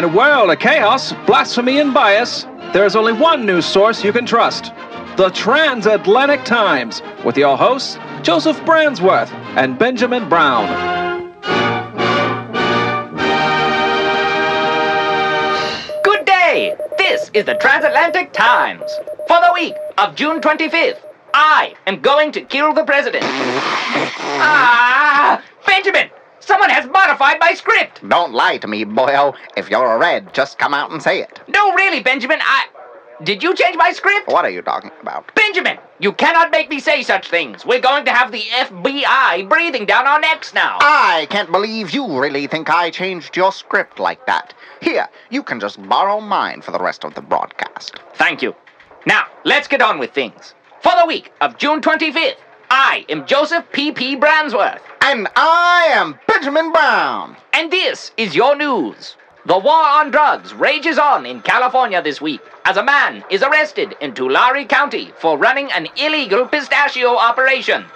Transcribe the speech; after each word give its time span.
In 0.00 0.04
a 0.04 0.16
world 0.16 0.50
of 0.50 0.58
chaos, 0.58 1.12
blasphemy, 1.26 1.78
and 1.78 1.92
bias, 1.92 2.46
there 2.72 2.86
is 2.86 2.96
only 2.96 3.12
one 3.12 3.44
news 3.44 3.66
source 3.66 4.02
you 4.02 4.14
can 4.14 4.24
trust 4.24 4.72
the 5.18 5.28
Transatlantic 5.28 6.42
Times, 6.42 7.02
with 7.22 7.36
your 7.36 7.58
hosts, 7.58 7.98
Joseph 8.22 8.58
Brandsworth 8.64 9.30
and 9.58 9.78
Benjamin 9.78 10.26
Brown. 10.26 10.66
Good 16.02 16.24
day! 16.24 16.76
This 16.96 17.30
is 17.34 17.44
the 17.44 17.56
Transatlantic 17.56 18.32
Times. 18.32 18.90
For 19.28 19.38
the 19.38 19.50
week 19.52 19.74
of 19.98 20.14
June 20.14 20.40
25th, 20.40 21.00
I 21.34 21.74
am 21.86 22.00
going 22.00 22.32
to 22.32 22.40
kill 22.40 22.72
the 22.72 22.84
president. 22.84 23.24
ah! 24.40 25.42
Benjamin! 25.66 26.08
Someone 26.50 26.70
has 26.70 26.90
modified 26.90 27.38
my 27.38 27.54
script! 27.54 28.00
Don't 28.08 28.32
lie 28.32 28.58
to 28.58 28.66
me, 28.66 28.84
boyo. 28.84 29.36
If 29.56 29.70
you're 29.70 29.92
a 29.92 29.96
red, 29.96 30.34
just 30.34 30.58
come 30.58 30.74
out 30.74 30.90
and 30.90 31.00
say 31.00 31.22
it. 31.22 31.38
No, 31.46 31.72
really, 31.74 32.00
Benjamin, 32.02 32.40
I. 32.42 32.66
Did 33.22 33.40
you 33.40 33.54
change 33.54 33.76
my 33.76 33.92
script? 33.92 34.26
What 34.26 34.44
are 34.44 34.50
you 34.50 34.60
talking 34.60 34.90
about? 35.00 35.32
Benjamin, 35.36 35.78
you 36.00 36.12
cannot 36.12 36.50
make 36.50 36.68
me 36.68 36.80
say 36.80 37.04
such 37.04 37.30
things. 37.30 37.64
We're 37.64 37.80
going 37.80 38.04
to 38.04 38.10
have 38.10 38.32
the 38.32 38.40
FBI 38.40 39.48
breathing 39.48 39.86
down 39.86 40.08
our 40.08 40.18
necks 40.18 40.52
now. 40.52 40.78
I 40.80 41.28
can't 41.30 41.52
believe 41.52 41.92
you 41.92 42.20
really 42.20 42.48
think 42.48 42.68
I 42.68 42.90
changed 42.90 43.36
your 43.36 43.52
script 43.52 44.00
like 44.00 44.26
that. 44.26 44.52
Here, 44.82 45.06
you 45.30 45.44
can 45.44 45.60
just 45.60 45.80
borrow 45.88 46.20
mine 46.20 46.62
for 46.62 46.72
the 46.72 46.80
rest 46.80 47.04
of 47.04 47.14
the 47.14 47.22
broadcast. 47.22 48.00
Thank 48.14 48.42
you. 48.42 48.56
Now, 49.06 49.26
let's 49.44 49.68
get 49.68 49.82
on 49.82 50.00
with 50.00 50.10
things. 50.10 50.54
For 50.82 50.90
the 50.98 51.06
week 51.06 51.30
of 51.42 51.58
June 51.58 51.80
25th, 51.80 52.38
I 52.72 53.04
am 53.08 53.26
Joseph 53.26 53.64
P.P. 53.72 54.14
Brandsworth. 54.14 54.80
And 55.02 55.26
I 55.34 55.88
am 55.92 56.20
Benjamin 56.28 56.70
Brown. 56.70 57.36
And 57.52 57.68
this 57.68 58.12
is 58.16 58.36
your 58.36 58.54
news. 58.54 59.16
The 59.44 59.58
war 59.58 59.82
on 59.82 60.12
drugs 60.12 60.54
rages 60.54 60.96
on 60.96 61.26
in 61.26 61.42
California 61.42 62.00
this 62.00 62.20
week 62.20 62.40
as 62.64 62.76
a 62.76 62.84
man 62.84 63.24
is 63.28 63.42
arrested 63.42 63.96
in 64.00 64.14
Tulare 64.14 64.64
County 64.66 65.12
for 65.18 65.36
running 65.36 65.72
an 65.72 65.88
illegal 65.96 66.46
pistachio 66.46 67.16
operation. 67.16 67.86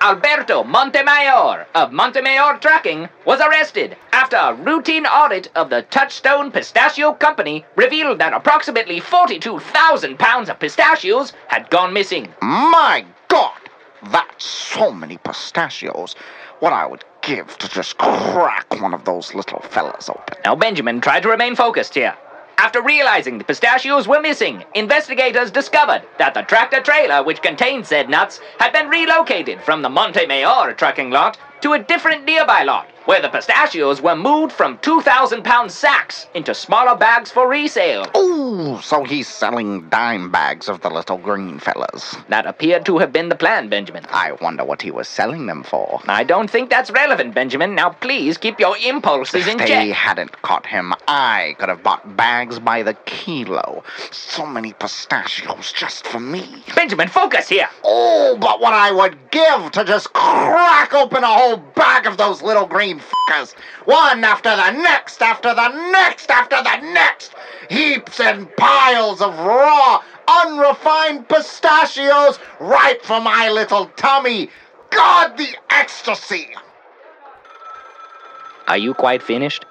Alberto 0.00 0.64
Montemayor 0.64 1.66
of 1.74 1.92
Montemayor 1.92 2.56
Trucking 2.58 3.10
was 3.26 3.40
arrested 3.40 3.98
after 4.12 4.36
a 4.36 4.54
routine 4.54 5.04
audit 5.04 5.50
of 5.54 5.68
the 5.68 5.82
Touchstone 5.82 6.50
Pistachio 6.50 7.12
Company 7.12 7.66
revealed 7.76 8.18
that 8.20 8.32
approximately 8.32 8.98
42,000 8.98 10.18
pounds 10.18 10.48
of 10.48 10.58
pistachios 10.58 11.34
had 11.48 11.68
gone 11.68 11.92
missing. 11.92 12.32
My 12.40 13.04
God! 13.28 13.61
That's 14.10 14.44
so 14.44 14.92
many 14.92 15.18
pistachios. 15.18 16.14
What 16.58 16.72
I 16.72 16.86
would 16.86 17.04
give 17.22 17.56
to 17.58 17.68
just 17.68 17.98
crack 17.98 18.80
one 18.80 18.94
of 18.94 19.04
those 19.04 19.34
little 19.34 19.60
fellas 19.60 20.08
open. 20.08 20.38
Now, 20.44 20.56
Benjamin, 20.56 21.00
try 21.00 21.20
to 21.20 21.28
remain 21.28 21.54
focused 21.54 21.94
here. 21.94 22.16
After 22.58 22.82
realizing 22.82 23.38
the 23.38 23.44
pistachios 23.44 24.06
were 24.06 24.20
missing, 24.20 24.64
investigators 24.74 25.50
discovered 25.50 26.02
that 26.18 26.34
the 26.34 26.42
tractor 26.42 26.80
trailer 26.80 27.22
which 27.22 27.42
contained 27.42 27.86
said 27.86 28.08
nuts 28.08 28.40
had 28.58 28.72
been 28.72 28.88
relocated 28.88 29.60
from 29.62 29.82
the 29.82 29.88
Montemayor 29.88 30.74
trucking 30.74 31.10
lot 31.10 31.38
to 31.62 31.72
a 31.72 31.78
different 31.78 32.24
nearby 32.24 32.62
lot, 32.62 32.88
where 33.04 33.20
the 33.20 33.28
pistachios 33.28 34.00
were 34.00 34.16
moved 34.16 34.52
from 34.52 34.78
2,000 34.78 35.42
pound 35.42 35.70
sacks 35.70 36.26
into 36.34 36.54
smaller 36.54 36.96
bags 36.96 37.30
for 37.30 37.48
resale. 37.48 38.06
Ooh, 38.16 38.80
so 38.82 39.04
he's 39.04 39.28
selling 39.28 39.88
dime 39.88 40.30
bags 40.30 40.68
of 40.68 40.80
the 40.80 40.90
little 40.90 41.18
green 41.18 41.58
fellas. 41.58 42.16
That 42.28 42.46
appeared 42.46 42.86
to 42.86 42.98
have 42.98 43.12
been 43.12 43.28
the 43.28 43.34
plan, 43.34 43.68
Benjamin. 43.68 44.06
I 44.10 44.32
wonder 44.32 44.64
what 44.64 44.82
he 44.82 44.90
was 44.90 45.08
selling 45.08 45.46
them 45.46 45.62
for. 45.62 46.00
I 46.06 46.24
don't 46.24 46.50
think 46.50 46.70
that's 46.70 46.90
relevant, 46.90 47.34
Benjamin. 47.34 47.74
Now, 47.74 47.90
please 47.90 48.38
keep 48.38 48.60
your 48.60 48.76
impulses 48.78 49.46
in 49.46 49.58
check. 49.58 49.68
If 49.68 49.74
they 49.74 49.88
check. 49.88 49.96
hadn't 49.96 50.42
caught 50.42 50.66
him, 50.66 50.94
I 51.08 51.56
could 51.58 51.68
have 51.68 51.82
bought 51.82 52.16
bags 52.16 52.58
by 52.58 52.82
the 52.82 52.94
kilo. 53.06 53.84
So 54.10 54.46
many 54.46 54.72
pistachios 54.72 55.72
just 55.72 56.06
for 56.06 56.20
me. 56.20 56.62
Benjamin, 56.74 57.08
focus 57.08 57.48
here. 57.48 57.68
Oh, 57.84 58.36
but 58.40 58.60
what 58.60 58.72
I 58.72 58.92
would 58.92 59.16
give 59.30 59.72
to 59.72 59.84
just 59.84 60.12
crack 60.12 60.94
open 60.94 61.24
a 61.24 61.26
whole 61.26 61.56
bag 61.56 62.06
of 62.06 62.16
those 62.16 62.42
little 62.42 62.66
green 62.66 62.91
fuckers. 63.00 63.54
One 63.84 64.24
after 64.24 64.54
the 64.54 64.70
next, 64.72 65.22
after 65.22 65.54
the 65.54 65.90
next, 65.90 66.30
after 66.30 66.56
the 66.56 66.92
next. 66.92 67.34
Heaps 67.70 68.20
and 68.20 68.54
piles 68.56 69.20
of 69.20 69.38
raw, 69.38 70.02
unrefined 70.28 71.28
pistachios 71.28 72.38
right 72.60 73.02
for 73.02 73.20
my 73.20 73.50
little 73.50 73.86
tummy. 73.96 74.50
God, 74.90 75.36
the 75.36 75.56
ecstasy. 75.70 76.48
Are 78.68 78.78
you 78.78 78.94
quite 78.94 79.22
finished? 79.22 79.64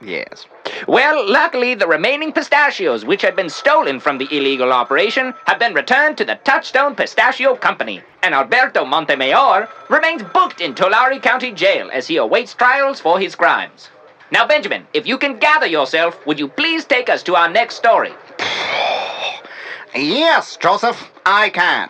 Yes. 0.00 0.46
Well, 0.86 1.28
luckily, 1.28 1.74
the 1.74 1.88
remaining 1.88 2.32
pistachios, 2.32 3.04
which 3.04 3.22
had 3.22 3.34
been 3.34 3.50
stolen 3.50 3.98
from 3.98 4.18
the 4.18 4.28
illegal 4.30 4.72
operation, 4.72 5.34
have 5.46 5.58
been 5.58 5.74
returned 5.74 6.16
to 6.18 6.24
the 6.24 6.36
Touchstone 6.44 6.94
Pistachio 6.94 7.56
Company, 7.56 8.02
and 8.22 8.32
Alberto 8.34 8.84
Montemayor 8.84 9.68
remains 9.88 10.22
booked 10.22 10.60
in 10.60 10.74
Tulare 10.74 11.18
County 11.18 11.50
Jail 11.50 11.90
as 11.92 12.06
he 12.06 12.16
awaits 12.16 12.54
trials 12.54 13.00
for 13.00 13.18
his 13.18 13.34
crimes. 13.34 13.88
Now, 14.30 14.46
Benjamin, 14.46 14.86
if 14.92 15.06
you 15.06 15.18
can 15.18 15.38
gather 15.38 15.66
yourself, 15.66 16.24
would 16.26 16.38
you 16.38 16.48
please 16.48 16.84
take 16.84 17.08
us 17.08 17.22
to 17.24 17.34
our 17.34 17.48
next 17.48 17.76
story? 17.76 18.12
Yes, 19.94 20.58
Joseph, 20.58 21.10
I 21.24 21.48
can. 21.48 21.88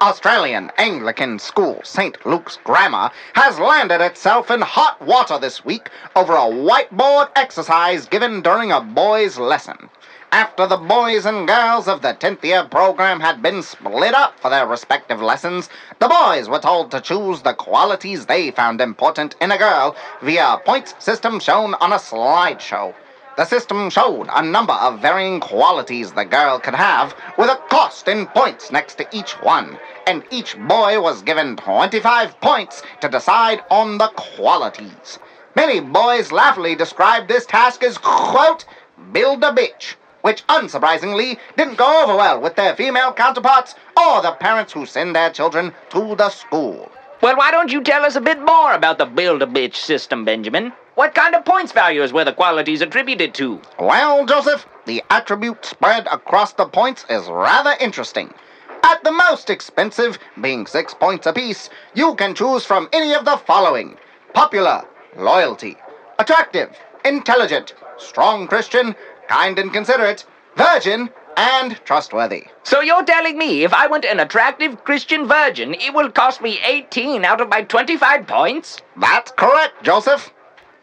Australian 0.00 0.70
Anglican 0.76 1.38
School 1.38 1.80
St. 1.82 2.26
Luke's 2.26 2.58
Grammar 2.64 3.10
has 3.32 3.58
landed 3.58 4.02
itself 4.02 4.50
in 4.50 4.60
hot 4.60 5.00
water 5.00 5.38
this 5.38 5.64
week 5.64 5.88
over 6.14 6.34
a 6.34 6.40
whiteboard 6.40 7.30
exercise 7.34 8.04
given 8.04 8.42
during 8.42 8.70
a 8.70 8.80
boys' 8.82 9.38
lesson. 9.38 9.88
After 10.32 10.66
the 10.66 10.76
boys 10.76 11.24
and 11.24 11.48
girls 11.48 11.88
of 11.88 12.02
the 12.02 12.12
10th 12.12 12.44
year 12.44 12.64
program 12.64 13.20
had 13.20 13.40
been 13.40 13.62
split 13.62 14.12
up 14.12 14.38
for 14.38 14.50
their 14.50 14.66
respective 14.66 15.22
lessons, 15.22 15.70
the 15.98 16.08
boys 16.08 16.46
were 16.46 16.58
told 16.58 16.90
to 16.90 17.00
choose 17.00 17.40
the 17.40 17.54
qualities 17.54 18.26
they 18.26 18.50
found 18.50 18.82
important 18.82 19.34
in 19.40 19.50
a 19.50 19.56
girl 19.56 19.96
via 20.20 20.54
a 20.54 20.58
points 20.58 20.94
system 20.98 21.40
shown 21.40 21.72
on 21.74 21.92
a 21.92 21.96
slideshow. 21.96 22.92
The 23.36 23.44
system 23.44 23.90
showed 23.90 24.28
a 24.32 24.42
number 24.42 24.72
of 24.72 25.00
varying 25.00 25.40
qualities 25.40 26.12
the 26.12 26.24
girl 26.24 26.58
could 26.58 26.74
have, 26.74 27.14
with 27.36 27.50
a 27.50 27.60
cost 27.68 28.08
in 28.08 28.26
points 28.28 28.70
next 28.70 28.94
to 28.94 29.06
each 29.14 29.32
one, 29.42 29.78
and 30.06 30.24
each 30.30 30.56
boy 30.56 30.98
was 31.02 31.20
given 31.20 31.54
25 31.56 32.40
points 32.40 32.82
to 33.02 33.10
decide 33.10 33.62
on 33.70 33.98
the 33.98 34.08
qualities. 34.16 35.18
Many 35.54 35.80
boys 35.80 36.32
laughingly 36.32 36.76
described 36.76 37.28
this 37.28 37.44
task 37.44 37.82
as, 37.82 37.98
quote, 37.98 38.64
build 39.12 39.44
a 39.44 39.52
bitch, 39.52 39.96
which 40.22 40.46
unsurprisingly 40.46 41.38
didn't 41.58 41.76
go 41.76 42.04
over 42.04 42.16
well 42.16 42.40
with 42.40 42.56
their 42.56 42.74
female 42.74 43.12
counterparts 43.12 43.74
or 43.98 44.22
the 44.22 44.32
parents 44.32 44.72
who 44.72 44.86
send 44.86 45.14
their 45.14 45.28
children 45.28 45.74
to 45.90 46.14
the 46.14 46.30
school. 46.30 46.90
Well, 47.22 47.36
why 47.36 47.50
don't 47.50 47.72
you 47.72 47.82
tell 47.82 48.04
us 48.04 48.14
a 48.14 48.20
bit 48.20 48.40
more 48.40 48.74
about 48.74 48.98
the 48.98 49.06
Build 49.06 49.42
a 49.42 49.46
Bitch 49.46 49.76
system, 49.76 50.24
Benjamin? 50.26 50.72
What 50.96 51.14
kind 51.14 51.34
of 51.34 51.46
points 51.46 51.72
values 51.72 52.12
were 52.12 52.24
the 52.24 52.32
qualities 52.32 52.82
attributed 52.82 53.32
to? 53.34 53.62
Well, 53.78 54.26
Joseph, 54.26 54.66
the 54.84 55.02
attribute 55.08 55.64
spread 55.64 56.06
across 56.08 56.52
the 56.52 56.66
points 56.66 57.06
is 57.08 57.26
rather 57.28 57.74
interesting. 57.80 58.34
At 58.82 59.02
the 59.02 59.12
most 59.12 59.48
expensive, 59.48 60.18
being 60.42 60.66
six 60.66 60.92
points 60.92 61.26
apiece, 61.26 61.70
you 61.94 62.14
can 62.16 62.34
choose 62.34 62.66
from 62.66 62.88
any 62.92 63.14
of 63.14 63.24
the 63.24 63.38
following 63.38 63.96
popular, 64.34 64.84
loyalty, 65.16 65.78
attractive, 66.18 66.76
intelligent, 67.02 67.72
strong 67.96 68.46
Christian, 68.46 68.94
kind 69.28 69.58
and 69.58 69.72
considerate, 69.72 70.26
virgin, 70.56 71.08
and 71.36 71.78
trustworthy. 71.84 72.46
So 72.62 72.80
you're 72.80 73.04
telling 73.04 73.38
me 73.38 73.64
if 73.64 73.72
I 73.72 73.86
want 73.86 74.04
an 74.04 74.20
attractive 74.20 74.84
Christian 74.84 75.28
virgin, 75.28 75.74
it 75.74 75.94
will 75.94 76.10
cost 76.10 76.40
me 76.42 76.58
18 76.64 77.24
out 77.24 77.40
of 77.40 77.48
my 77.48 77.62
25 77.62 78.26
points? 78.26 78.78
That's 78.96 79.30
correct, 79.32 79.82
Joseph. 79.82 80.30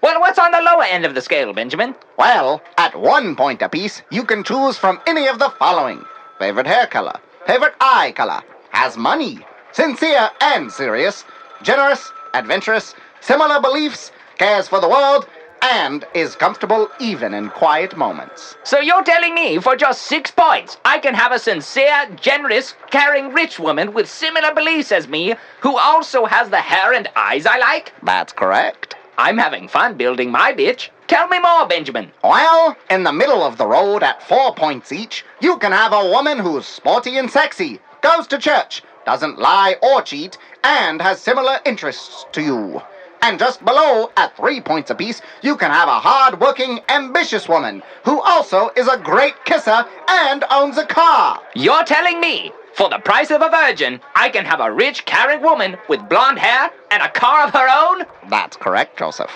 Well, 0.02 0.19
what's 0.19 0.40
on 0.40 0.52
the 0.52 0.61
lower 0.61 0.84
end 0.84 1.05
of 1.05 1.16
the 1.16 1.22
scale, 1.22 1.53
Benjamin? 1.53 1.96
Well, 2.17 2.61
at 2.78 2.94
one 2.96 3.35
point 3.35 3.61
apiece, 3.61 4.02
you 4.11 4.23
can 4.23 4.44
choose 4.44 4.78
from 4.78 5.00
any 5.08 5.28
of 5.28 5.40
the 5.40 5.50
following 5.58 6.03
favorite 6.40 6.67
hair 6.67 6.88
color, 6.88 7.20
favorite 7.47 7.73
eye 7.79 8.11
color, 8.16 8.41
has 8.72 8.97
money, 8.97 9.40
sincere 9.72 10.29
and 10.41 10.72
serious, 10.72 11.23
generous, 11.61 12.11
adventurous, 12.34 12.96
similar 13.22 13.61
beliefs, 13.61 14.11
cares 14.38 14.67
for 14.67 14.82
the 14.82 14.90
world, 14.90 15.28
and 15.64 16.04
is 16.14 16.36
comfortable 16.36 16.90
even 17.00 17.34
in 17.34 17.50
quiet 17.50 17.96
moments. 17.96 18.58
So 18.64 18.80
you're 18.80 19.04
telling 19.04 19.34
me 19.34 19.60
for 19.60 19.78
just 19.78 20.04
six 20.04 20.30
points, 20.30 20.78
I 20.84 21.00
can 21.00 21.14
have 21.14 21.32
a 21.32 21.40
sincere, 21.40 22.10
generous, 22.20 22.76
caring 22.92 23.34
rich 23.34 23.60
woman 23.60 23.94
with 23.94 24.10
similar 24.10 24.54
beliefs 24.54 24.92
as 24.92 25.08
me, 25.08 25.36
who 25.62 25.78
also 25.78 26.26
has 26.26 26.50
the 26.50 26.60
hair 26.60 26.94
and 26.94 27.10
eyes 27.16 27.46
I 27.46 27.58
like? 27.60 27.94
That's 28.04 28.34
correct. 28.34 28.96
I'm 29.18 29.38
having 29.38 29.70
fun 29.70 29.96
building 29.96 30.32
my 30.32 30.52
bitch. 30.52 30.90
Tell 31.08 31.28
me 31.30 31.40
more, 31.40 31.66
Benjamin. 31.66 32.12
Well, 32.24 32.76
in 32.90 33.04
the 33.04 33.14
middle 33.14 33.44
of 33.44 33.58
the 33.58 33.68
road 33.68 34.04
at 34.04 34.24
four 34.24 34.54
points 34.56 34.92
each, 34.92 35.24
you 35.40 35.58
can 35.60 35.72
have 35.72 35.94
a 35.94 36.10
woman 36.10 36.40
who's 36.40 36.66
sporty 36.66 37.18
and 37.18 37.32
sexy, 37.32 37.80
goes 38.02 38.28
to 38.28 38.38
church, 38.38 38.84
doesn't 39.06 39.40
lie 39.40 39.76
or 39.82 40.02
cheat, 40.02 40.38
and 40.64 41.02
has 41.02 41.22
similar 41.22 41.60
interests 41.66 42.26
to 42.34 42.42
you. 42.42 42.82
And 43.23 43.40
just 43.40 43.64
below, 43.64 44.11
at 44.17 44.35
three 44.35 44.59
points 44.59 44.91
apiece, 44.91 45.22
you 45.41 45.55
can 45.55 45.72
have 45.72 45.87
a 45.87 45.97
hard-working, 45.97 46.81
ambitious 46.90 47.47
woman 47.47 47.81
who 48.03 48.22
also 48.22 48.70
is 48.75 48.90
a 48.90 48.97
great 48.97 49.46
kisser 49.46 49.85
and 50.09 50.43
owns 50.52 50.78
a 50.78 50.85
car. 50.85 51.41
You're 51.55 51.85
telling 51.85 52.20
me, 52.20 52.52
for 52.73 52.90
the 52.90 52.99
price 52.99 53.31
of 53.31 53.41
a 53.41 53.49
virgin, 53.49 54.02
I 54.14 54.29
can 54.29 54.43
have 54.43 54.59
a 54.59 54.70
rich, 54.70 55.05
caring 55.05 55.41
woman 55.41 55.78
with 55.87 56.09
blonde 56.09 56.37
hair 56.37 56.70
and 56.91 57.02
a 57.02 57.09
car 57.11 57.47
of 57.47 57.53
her 57.53 57.67
own? 57.70 58.05
That's 58.29 58.58
correct, 58.58 58.99
Joseph. 58.99 59.31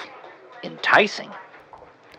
Enticing. 0.63 1.31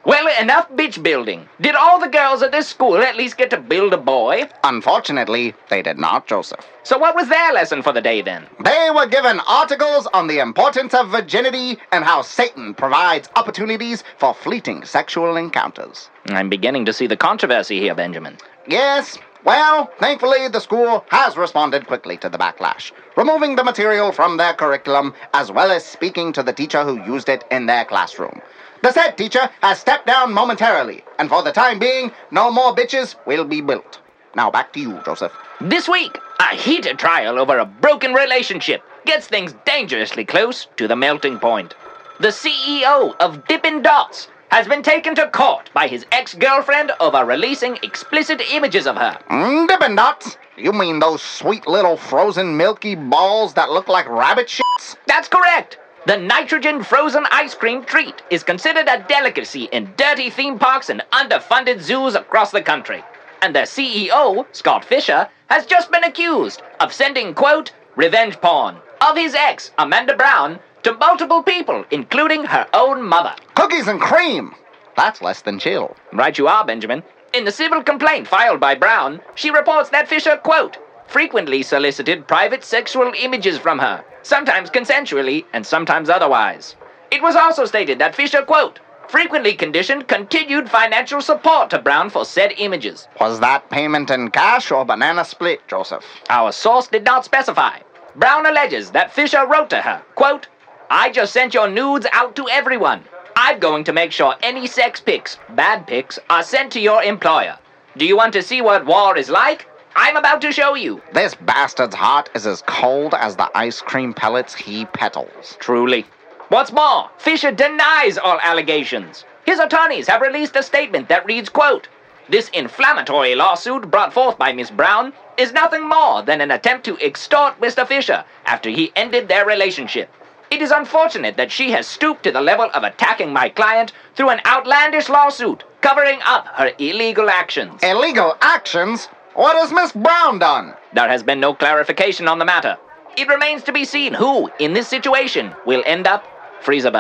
Well, 0.09 0.27
enough 0.41 0.71
bitch 0.71 1.03
building. 1.03 1.47
Did 1.61 1.75
all 1.75 2.01
the 2.01 2.09
girls 2.09 2.43
at 2.43 2.51
this 2.51 2.67
school 2.67 2.97
at 2.97 3.15
least 3.15 3.37
get 3.37 3.51
to 3.51 3.61
build 3.61 3.93
a 3.93 3.99
boy? 3.99 4.49
Unfortunately, 4.65 5.53
they 5.69 5.83
did 5.83 5.99
not, 5.99 6.27
Joseph. 6.27 6.67
So 6.83 6.97
what 6.97 7.15
was 7.15 7.29
their 7.29 7.53
lesson 7.53 7.83
for 7.83 7.93
the 7.93 8.01
day 8.01 8.23
then? 8.23 8.47
They 8.65 8.89
were 8.95 9.07
given 9.07 9.39
articles 9.41 10.07
on 10.15 10.27
the 10.27 10.39
importance 10.39 10.95
of 10.95 11.11
virginity 11.11 11.77
and 11.93 12.05
how 12.05 12.23
Satan 12.23 12.73
provides 12.73 13.29
opportunities 13.37 14.03
for 14.17 14.33
fleeting 14.33 14.83
sexual 14.87 15.37
encounters. 15.37 16.09
I'm 16.29 16.49
beginning 16.49 16.87
to 16.87 16.95
see 16.95 17.07
the 17.07 17.15
controversy 17.19 17.79
here, 17.79 17.95
Benjamin. 17.95 18.39
Yes, 18.67 19.19
well, 19.45 19.91
thankfully, 20.01 20.49
the 20.49 20.61
school 20.61 21.05
has 21.11 21.37
responded 21.37 21.87
quickly 21.87 22.17
to 22.17 22.31
the 22.31 22.39
backlash, 22.39 22.93
removing 23.15 23.57
the 23.57 23.65
material 23.65 24.13
from 24.13 24.39
their 24.39 24.55
curriculum 24.55 25.13
as 25.35 25.53
well 25.53 25.71
as 25.71 25.85
speaking 25.85 26.33
to 26.33 26.43
the 26.43 26.55
teacher 26.55 26.83
who 26.83 27.05
used 27.05 27.29
it 27.29 27.45
in 27.51 27.67
their 27.67 27.85
classroom. 27.85 28.41
The 28.83 28.93
said 28.93 29.19
teacher 29.19 29.51
has 29.61 29.81
stepped 29.81 30.07
down 30.07 30.33
momentarily, 30.33 31.03
and 31.19 31.29
for 31.29 31.43
the 31.43 31.51
time 31.51 31.81
being, 31.81 32.13
no 32.31 32.51
more 32.51 32.75
bitches 32.75 33.17
will 33.27 33.45
be 33.45 33.61
built. 33.61 33.99
Now 34.37 34.51
back 34.51 34.73
to 34.75 34.81
you, 34.81 35.01
Joseph. 35.05 35.33
This 35.61 35.89
week, 35.89 36.17
a 36.39 36.55
heated 36.55 36.99
trial 36.99 37.41
over 37.41 37.59
a 37.59 37.67
broken 37.67 38.15
relationship 38.15 38.83
gets 39.05 39.27
things 39.27 39.55
dangerously 39.65 40.25
close 40.25 40.69
to 40.77 40.87
the 40.87 40.95
melting 40.95 41.41
point. 41.41 41.75
The 42.21 42.29
CEO 42.29 43.17
of 43.19 43.47
Dippin' 43.49 43.83
Dots 43.83 44.29
has 44.51 44.69
been 44.69 44.83
taken 44.83 45.15
to 45.17 45.29
court 45.29 45.71
by 45.75 45.89
his 45.89 46.07
ex-girlfriend 46.13 46.93
over 47.01 47.25
releasing 47.25 47.79
explicit 47.83 48.41
images 48.53 48.87
of 48.87 48.97
her. 48.97 49.19
Mm, 49.29 49.67
Dippin' 49.67 49.97
Dots? 49.97 50.37
You 50.57 50.73
mean 50.73 51.01
those 51.01 51.21
sweet 51.21 51.67
little 51.67 51.97
frozen 51.97 52.57
milky 52.57 52.95
balls 52.95 53.55
that 53.55 53.71
look 53.71 53.89
like 53.89 54.09
rabbit 54.09 54.47
shits? 54.47 54.97
That's 55.07 55.29
correct. 55.29 55.79
The 56.09 56.17
nitrogen 56.17 56.83
frozen 56.83 57.27
ice 57.31 57.55
cream 57.55 57.85
treat 57.85 58.23
is 58.31 58.43
considered 58.43 58.89
a 58.89 59.05
delicacy 59.07 59.65
in 59.65 59.93
dirty 59.99 60.31
theme 60.31 60.59
parks 60.59 60.89
and 60.89 61.03
underfunded 61.13 61.83
zoos 61.83 62.15
across 62.15 62.51
the 62.51 62.63
country. 62.63 63.05
And 63.43 63.55
their 63.55 63.67
CEO, 63.67 64.47
Scott 64.53 64.87
Fischer, 64.87 65.29
has 65.51 65.67
just 65.67 65.93
been 65.93 66.05
accused 66.05 66.63
of 66.81 66.95
sending, 66.95 67.35
quote, 67.35 67.73
revenge 67.95 68.41
porn 68.41 68.77
of 69.03 69.19
his 69.19 69.35
ex, 69.35 69.71
Amanda 69.77 70.17
Brown, 70.17 70.61
to 70.83 70.95
multiple 70.95 71.43
people, 71.43 71.85
including 71.91 72.45
her 72.45 72.67
own 72.73 73.03
mother. 73.03 73.35
Cookies 73.55 73.87
and 73.87 74.01
cream! 74.01 74.55
That's 74.97 75.21
less 75.21 75.43
than 75.43 75.59
chill. 75.59 75.95
Right 76.15 76.39
you 76.39 76.49
are, 76.49 76.65
Benjamin. 76.65 77.03
In 77.35 77.45
the 77.45 77.53
civil 77.53 77.83
complaint 77.83 78.27
filed 78.27 78.61
by 78.61 78.77
Brown, 78.77 79.21
she 79.35 79.51
reports 79.51 79.91
that 79.91 80.09
Fischer, 80.09 80.39
quote, 80.39 80.79
frequently 81.07 81.63
solicited 81.63 82.27
private 82.27 82.65
sexual 82.65 83.13
images 83.15 83.59
from 83.59 83.79
her, 83.79 84.03
sometimes 84.23 84.71
consensually 84.71 85.45
and 85.53 85.67
sometimes 85.67 86.09
otherwise. 86.09 86.77
It 87.11 87.23
was 87.23 87.37
also 87.37 87.65
stated 87.65 87.99
that 87.99 88.15
Fischer, 88.15 88.43
quote, 88.43 88.81
frequently 89.09 89.55
conditioned 89.55 90.07
continued 90.07 90.69
financial 90.69 91.21
support 91.21 91.71
to 91.71 91.79
Brown 91.79 92.11
for 92.11 92.25
said 92.25 92.53
images. 92.59 93.09
Was 93.21 93.41
that 93.41 93.71
payment 93.71 94.11
in 94.11 94.31
cash 94.31 94.71
or 94.71 94.85
banana 94.85 95.25
split, 95.25 95.67
Joseph? 95.67 96.05
Our 96.29 96.53
source 96.53 96.89
did 96.89 97.05
not 97.05 97.25
specify. 97.25 97.79
Brown 98.17 98.47
alleges 98.47 98.91
that 98.91 99.13
Fischer 99.13 99.47
wrote 99.47 99.71
to 99.71 99.81
her, 99.81 100.03
quote, 100.15 100.49
I 100.91 101.11
just 101.11 101.33
sent 101.33 101.55
your 101.55 101.69
nudes 101.69 102.07
out 102.13 102.37
to 102.37 102.49
everyone. 102.49 103.05
I'm 103.37 103.59
going 103.59 103.85
to 103.85 103.93
make 103.93 104.11
sure 104.11 104.35
any 104.43 104.67
sex 104.67 105.01
pics, 105.01 105.39
bad 105.51 105.87
pics, 105.87 106.19
are 106.29 106.43
sent 106.43 106.73
to 106.73 106.81
your 106.81 107.03
employer. 107.03 107.59
Do 107.97 108.05
you 108.05 108.17
want 108.17 108.33
to 108.33 108.43
see 108.43 108.61
what 108.61 108.87
war 108.87 109.17
is 109.17 109.31
like? 109.31 109.67
I'm 109.97 110.17
about 110.17 110.41
to 110.43 110.53
show 110.53 110.75
you. 110.75 111.03
This 111.13 111.35
bastard's 111.35 111.95
heart 111.95 112.31
is 112.35 112.47
as 112.47 112.63
cold 112.67 113.15
as 113.15 113.37
the 113.37 113.51
ice 113.57 113.81
cream 113.81 114.15
pellets 114.15 114.55
he 114.55 114.85
petals. 114.87 115.57
Truly. 115.59 116.07
What's 116.49 116.73
more, 116.73 117.11
Fischer 117.19 117.53
denies 117.53 118.17
all 118.17 118.39
allegations. 118.41 119.25
His 119.45 119.59
attorneys 119.59 120.09
have 120.09 120.23
released 120.23 120.57
a 120.57 120.63
statement 120.63 121.09
that 121.09 121.27
reads, 121.27 121.49
quote, 121.49 121.89
This 122.29 122.49
inflammatory 122.51 123.35
lawsuit 123.35 123.91
brought 123.91 124.13
forth 124.13 124.39
by 124.39 124.53
Miss 124.53 124.71
Brown 124.71 125.13
is 125.37 125.53
nothing 125.53 125.89
more 125.89 126.23
than 126.23 126.41
an 126.41 126.51
attempt 126.51 126.85
to 126.87 126.99
extort 127.05 127.61
Mr. 127.61 127.87
Fischer 127.87 128.25
after 128.47 128.71
he 128.71 128.93
ended 128.97 129.29
their 129.29 129.47
relationship. 129.47 130.11
It 130.51 130.63
is 130.63 130.71
unfortunate 130.71 131.37
that 131.37 131.53
she 131.53 131.71
has 131.73 131.87
stooped 131.87 132.23
to 132.23 132.33
the 132.33 132.41
level 132.41 132.71
of 132.73 132.83
attacking 132.83 133.33
my 133.33 133.51
client 133.51 133.93
through 134.15 134.31
an 134.31 134.41
outlandish 134.47 135.11
lawsuit 135.11 135.65
covering 135.83 136.21
up 136.25 136.47
her 136.49 136.73
illegal 136.79 137.29
actions. 137.29 137.83
Illegal 137.83 138.37
actions? 138.41 139.09
What 139.39 139.55
has 139.55 139.73
Miss 139.73 139.93
Brown 139.93 140.41
done? 140.41 140.75
There 140.95 141.09
has 141.09 141.23
been 141.23 141.39
no 141.39 141.55
clarification 141.55 142.27
on 142.27 142.41
the 142.41 142.45
matter. 142.45 142.77
It 143.17 143.29
remains 143.29 143.63
to 143.63 143.73
be 143.73 143.85
seen 143.85 144.13
who, 144.13 144.51
in 144.59 144.73
this 144.73 144.89
situation, 144.89 145.55
will 145.65 145.81
end 145.87 146.09
up 146.09 146.25
freezer 146.61 146.91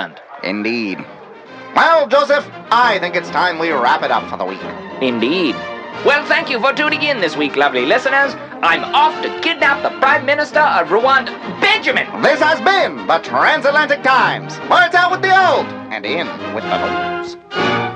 Indeed. 0.45 1.05
Well, 1.75 2.07
Joseph, 2.07 2.49
I 2.71 3.01
think 3.01 3.17
it's 3.17 3.29
time 3.31 3.59
we 3.59 3.73
wrap 3.73 4.05
it 4.05 4.13
up 4.13 4.31
for 4.31 4.37
the 4.37 4.45
week. 4.45 4.63
Indeed. 5.03 5.57
Well, 6.07 6.25
thank 6.27 6.49
you 6.49 6.61
for 6.61 6.73
tuning 6.73 7.03
in 7.03 7.21
this 7.21 7.37
week, 7.37 7.57
lovely 7.57 7.87
listeners. 7.87 8.37
I'm 8.63 8.85
off 8.95 9.21
to 9.25 9.41
kidnap 9.41 9.83
the 9.83 9.99
Prime 9.99 10.25
Minister 10.25 10.61
of 10.61 10.91
Rwanda, 10.91 11.35
Benjamin. 11.61 12.07
This 12.23 12.39
has 12.39 12.61
been 12.61 13.05
the 13.09 13.19
Transatlantic 13.19 14.05
Times. 14.05 14.57
Where 14.71 14.87
it's 14.87 14.95
out 14.95 15.11
with 15.11 15.23
the 15.23 15.35
old 15.35 15.67
and 15.93 16.07
in 16.07 16.29
with 16.55 16.63
the 16.63 17.19
news. 17.19 17.88